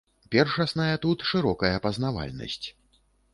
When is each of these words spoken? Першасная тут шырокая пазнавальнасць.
Першасная 0.35 0.95
тут 1.03 1.25
шырокая 1.33 1.71
пазнавальнасць. 1.85 2.67